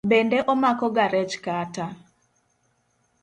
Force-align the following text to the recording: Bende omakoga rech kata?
Bende 0.11 0.37
omakoga 0.51 1.05
rech 1.13 1.35
kata? 1.45 1.85